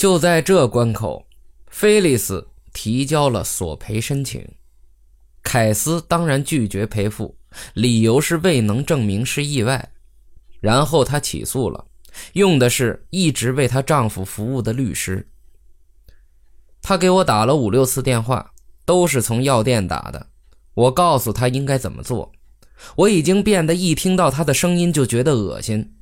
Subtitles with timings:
[0.00, 1.26] 就在这关口，
[1.66, 4.42] 菲利斯提交了索赔申请，
[5.42, 7.36] 凯斯当然拒绝赔付，
[7.74, 9.92] 理由是未能证明是意外。
[10.58, 11.84] 然后她起诉了，
[12.32, 15.28] 用的是一直为她丈夫服务的律师。
[16.80, 18.54] 她给我打了五六次电话，
[18.86, 20.28] 都是从药店打的。
[20.72, 22.32] 我告诉她应该怎么做。
[22.96, 25.92] 我已经变得一听到她的声音就觉得恶心，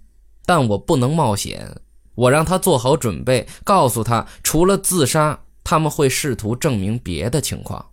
[0.47, 1.81] 但我不能冒险。
[2.19, 7.91] 我让他做好准备，告诉他除了自杀，他们会试图证明别的情况。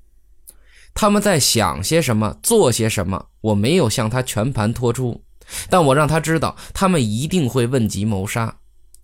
[0.96, 5.24] 他们在想些什么，做些什么，我没有向他全盘托出。
[5.70, 8.58] 但我让他知道，他们一定会问及谋杀，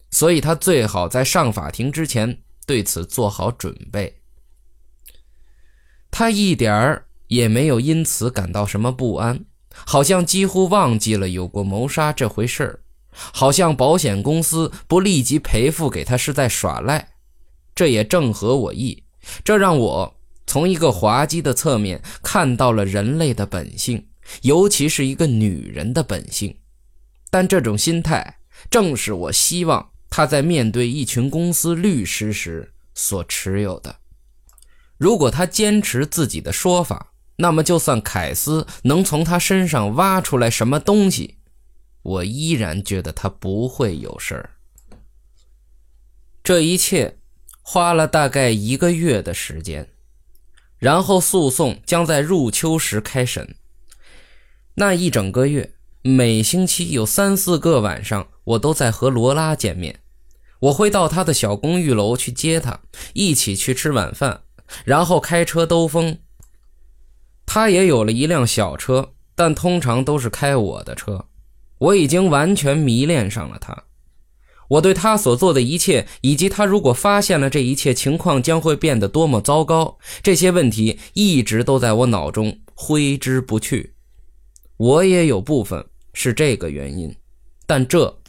[0.09, 4.17] 所以他最好在上法庭之前对此做好准备。
[6.09, 12.79] 他一点儿也没有因此感到什么不安，好像几乎忘记了有过谋杀这回事儿，
[13.11, 17.09] 好像保险公司不立即赔付给他是在耍赖。
[17.75, 19.03] 这也正合我意，
[19.43, 24.07] 这让我从一个滑稽的侧面看到了人类的本性。
[24.43, 26.55] 尤其是一个女人的本性，
[27.29, 28.37] 但这种心态
[28.69, 33.93] 正是我希望她在面对一群公司律师时所持有的。
[34.97, 41.39] 如果她坚持自己的说法，那么就算凯斯能从她身上挖出来什么东西，
[42.01, 44.49] 我依然觉得他不会有事儿。
[46.43, 47.19] 这一切
[47.61, 49.89] 花了大概一个月的时间，
[50.77, 53.55] 然后诉讼将在入秋时开审。
[54.75, 59.99] 那一整个月，每星期有三四个晚上，我都在和罗拉见面。
[60.59, 62.81] 我会到他的小公寓楼去接他，
[63.13, 64.41] 一起去吃晚饭，
[64.85, 66.19] 然后开车兜风。
[67.45, 71.25] 他也有了一辆小车，但通常都是开我的车。
[71.81, 73.75] 我已经完全迷恋上了他。
[74.67, 83.95] 我对他所做的一切，以及他如果发现了这一切，情况将会变得多么糟糕，这些问题一直都在我脑中挥之不去。
[84.77, 85.83] 我也有部分
[86.13, 87.13] 是这个原因，
[87.65, 88.19] 但这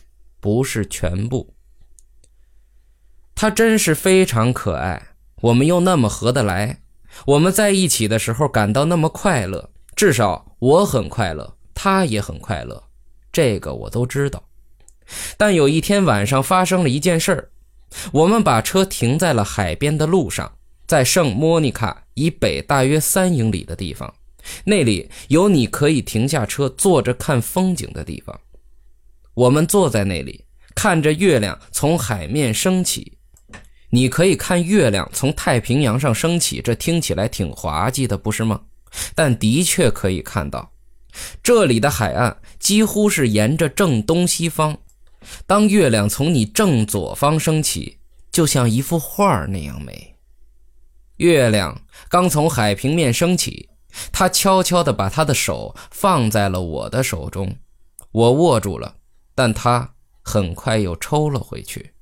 [0.41, 1.55] 不是全部。
[3.35, 5.09] 他真是非常可爱，
[5.43, 6.81] 我们又那么合得来，
[7.27, 12.83] 我们在一起的时候感到那么快乐，至少我很快乐，他也很快乐，
[13.33, 14.43] 这个我都知道。
[15.37, 17.51] 但有一天晚上发生了一件事儿，
[18.13, 20.51] 我们把车停在了海边的路上，
[20.87, 24.13] 在圣莫妮卡以北大约三英里的地方。
[24.65, 28.41] 那里有你可以停下车坐着看风景的地方。
[29.35, 30.45] 我们坐在那里，
[30.75, 33.17] 看着月亮从海面升起。
[33.91, 38.61] 你可以看月亮从太平洋上升起，这听起来挺滑稽的，不是吗？
[39.15, 40.72] 但的确可以看到，
[41.43, 44.79] 这里的海岸几乎是沿着正东西方。
[45.47, 47.99] 当月亮从你正左方升起，
[48.31, 50.17] 就像一幅画那样美。
[51.17, 53.69] 月亮刚从海平面升起。
[54.11, 57.55] 他悄悄地把他的手放在了我的手中，
[58.11, 58.97] 我握住了，
[59.35, 61.93] 但他很快又抽了回去。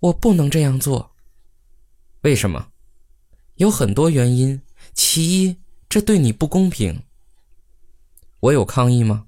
[0.00, 1.12] 我不能这样做。
[2.22, 2.68] 为什么？
[3.56, 4.62] 有很多原因。
[4.94, 7.02] 其一，这对你不公平。
[8.40, 9.26] 我有抗议吗？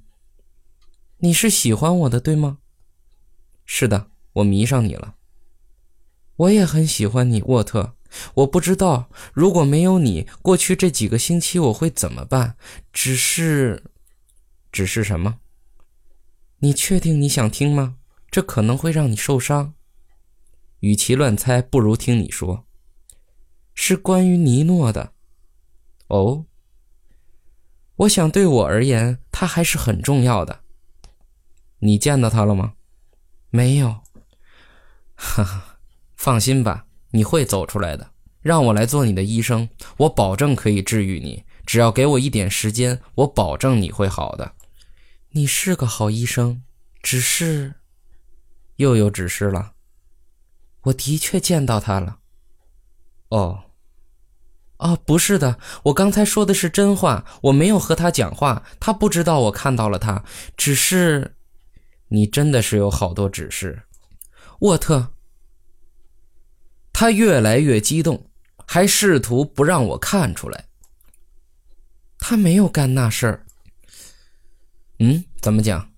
[1.19, 2.58] 你是喜欢我的，对吗？
[3.64, 5.16] 是的，我迷上你了。
[6.36, 7.96] 我也很喜欢你，沃特。
[8.34, 12.56] 我不知道，如果没有你，过去这几个星期我会怎么办？
[12.92, 13.82] 只是，
[14.70, 15.40] 只是什么？
[16.60, 17.96] 你确定你想听吗？
[18.30, 19.75] 这可能会让你受伤。
[20.80, 22.66] 与其乱猜，不如听你说。
[23.75, 25.12] 是关于尼诺的。
[26.08, 26.46] 哦，
[27.98, 30.60] 我想对我而言，他还是很重要的。
[31.81, 32.75] 你见到他了吗？
[33.50, 34.00] 没有。
[35.14, 35.78] 哈哈，
[36.16, 36.87] 放心吧。
[37.10, 38.10] 你会走出来的，
[38.41, 41.44] 让我来做你的医生，我保证可以治愈你。
[41.66, 44.53] 只要给我一点时间，我保证你会好的。
[45.31, 46.62] 你是个好医生，
[47.03, 47.75] 只是
[48.76, 49.73] 又有指示了。
[50.82, 52.19] 我的确见到他了。
[53.31, 53.64] 哦，
[54.78, 60.25] 哦，不是的，我刚才说的是真话，我没有和他讲话，他不知道我看到了他。
[60.56, 61.36] 只是，
[62.08, 63.82] 你真的是有好多指示，
[64.60, 65.12] 沃特。
[66.92, 68.30] 他越来越激动，
[68.66, 70.66] 还试图不让我看出来。
[72.19, 73.46] 他没有干那事儿。
[74.98, 75.90] 嗯，怎么讲？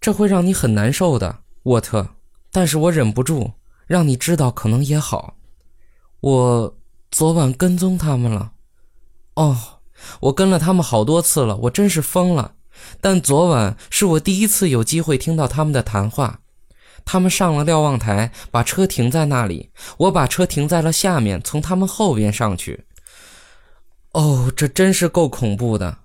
[0.00, 2.16] 这会让你很难受的，沃特。
[2.50, 3.52] 但是我忍不住
[3.86, 5.36] 让你知道，可能也好。
[6.20, 6.78] 我
[7.10, 8.52] 昨晚跟踪他们了。
[9.34, 9.56] 哦，
[10.20, 12.54] 我跟了他们好多次了，我真是疯了。
[13.00, 16.40] 但昨晚是我第一次有机会听到他们的谈话。
[17.04, 22.84] 他们上了瞭望台，把车停在那里，我把车停在了下面，从他们后边上去。
[24.12, 25.98] 哦，这真是够恐怖的。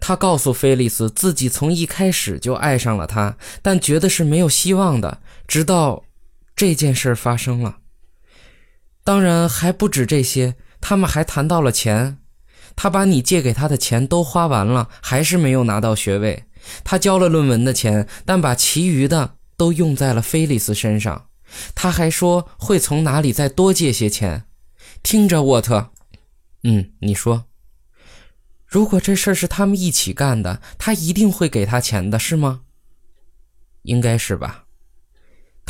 [0.00, 6.04] 他告诉菲利斯，自己从一开始就爱上了他，但觉得是没有希望的，直到
[6.54, 7.78] 这件事发生了。
[9.08, 12.18] 当然还不止这些，他们还谈到了钱。
[12.76, 16.44] 他把你借给他的钱都花完了，还是没有拿到学位。
[16.84, 21.28] 他交了论文的钱，但把其余的都用在了菲利斯身上。
[21.74, 24.44] 他还说会从哪里再多借些钱。
[25.02, 25.88] 听着，沃特，
[26.64, 27.46] 嗯，你说。
[28.66, 32.60] 如果这事儿是他们一起干的，他一定会给他钱的，是吗？
[33.84, 34.66] 应该是吧。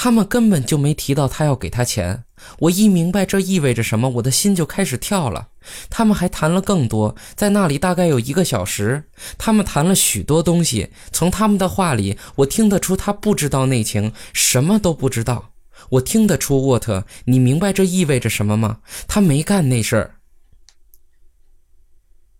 [0.01, 2.23] 他们根本就没提到他要给他钱。
[2.61, 5.49] 我一明白这意味着什么，我的心就开始跳了。
[5.91, 9.03] 他们还谈了更多，在那里大概有一个小时，
[9.37, 10.91] 他们谈了许多东西。
[11.11, 15.51] 从他们的话里，我听得出他不知道内情，什么都不知道。
[15.89, 18.79] 我听得出，沃特，你明白这意味着什么吗？
[19.09, 20.15] 他没干那事儿。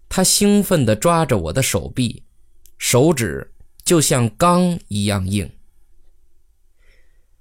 [0.09, 2.23] 他兴奋地抓着我的手臂，
[2.79, 3.53] 手指
[3.85, 5.51] 就像钢一样硬。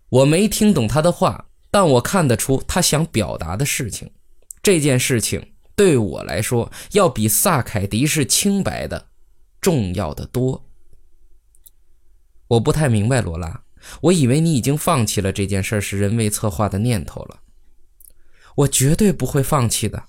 [0.09, 4.11] 我没听懂他的话，但我看得出他想表达的事情。
[4.63, 9.09] 这件事情对我来说，要比萨凯迪是清白的
[9.59, 10.65] 重要的多。
[12.47, 13.63] 我不太明白，罗拉，
[14.01, 17.41] 我以为你已经放弃了这件事是人为策划的念头了。
[18.55, 20.05] 我绝对不会放弃的。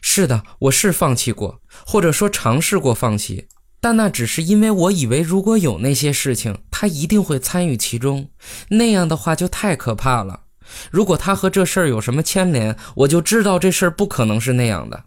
[0.00, 3.46] 是的，我是放弃过，或者说尝试过放弃，
[3.82, 8.28] 但那只是因为我以为如果有那些事情，他一定会参与其中，
[8.68, 10.42] 那样的话就太可怕了。
[10.92, 15.02] 如果他和这事儿有什么牵连，我就知道这事儿不可能是那样的。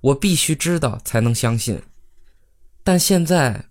[0.00, 1.82] 我必须知道才能相信。
[2.84, 3.64] 但现在，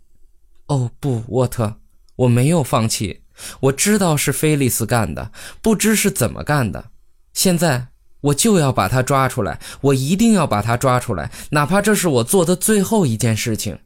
[0.66, 1.78] 哦不，沃特，
[2.18, 3.22] 我没有放弃。
[3.62, 5.32] 我知道是菲利斯干的，
[5.62, 6.92] 不知是怎么干的。
[7.34, 7.88] 现在。
[8.22, 13.80] 我就要把他抓出来，我一定要把他抓出来，哪怕这是我做的最后一件事情。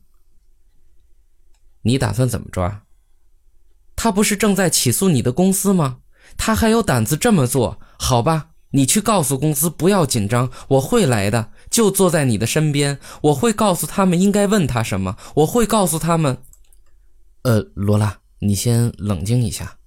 [1.83, 2.83] 你打算怎么抓？
[3.95, 5.99] 他不是正在起诉你的公司吗？
[6.35, 7.79] 他还有胆子这么做？
[7.99, 12.99] 好吧，你去告诉公司不要紧张，我会来的，就坐在你的身边。
[13.21, 16.37] 我会告诉他们应该问他什么，我会告诉他们。
[17.43, 19.77] 呃，罗拉，你先冷静一下。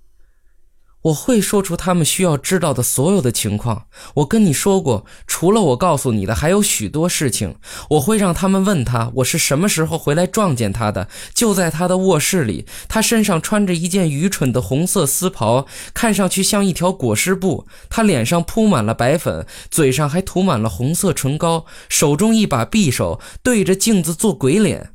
[1.06, 3.86] 我会说出他们需要知道的所有的情况。
[4.14, 7.54] 我跟你说过，除了我告诉你的，还有许多事情。
[7.90, 12.66] 我会让他们问他，我是什么时候回来撞见他的，就在他的卧室里。
[12.88, 17.66] 他身上穿着一件愚蠢的红色丝袍，看上去像一条裹尸布。
[17.88, 24.90] 他脸上铺满了白粉，嘴上还涂满了红色唇膏，手中一把匕首，对着镜子做鬼脸。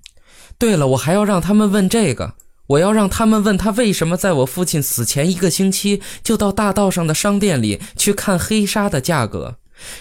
[0.57, 2.33] 对了，我还要让他们问这个。
[2.71, 9.57] 我要让他们问他为什么在我父亲死前一个星期就到大道上的商店里去看黑纱的价格。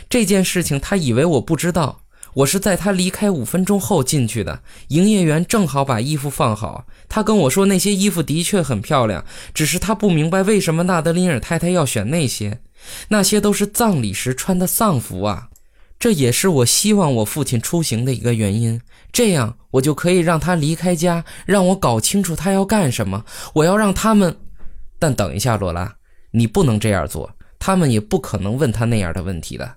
[0.08, 2.02] 这件事情他以为我不知道。
[2.32, 4.61] 我是在他离开五分钟后进去的。
[4.88, 6.87] 营业员正好把衣服放好。
[7.08, 12.61] 他跟我说那些衣服的确很漂亮，只是他不明白为什么纳德林尔太太要选那些。
[13.08, 15.49] 那些都是葬礼时穿的丧服啊。
[16.00, 18.81] 这也是我希望我父亲出行的一个原因，
[19.12, 23.23] 这样我就可以让他离开家，让我搞清楚他要干什么。
[23.52, 24.35] 我要让他们，
[24.99, 25.94] 但等一下，罗拉，
[26.31, 29.77] 你不能这样做，他们也不可能问他那样的问题的。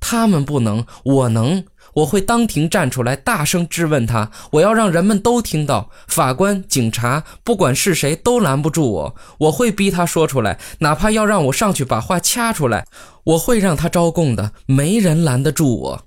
[0.00, 1.64] 他们不能，我能。
[1.96, 4.30] 我会当庭站出来，大声质问他。
[4.52, 9.16] 我要让人们都听到，法官、警察，不管是谁，都拦不住我。
[9.38, 12.86] 我会逼他说出来，哪怕要让我上去把话掐出来，
[13.24, 16.02] 我会让他招供的，没人拦得住我。